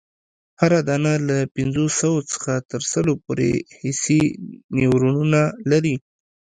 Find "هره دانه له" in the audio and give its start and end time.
0.61-1.37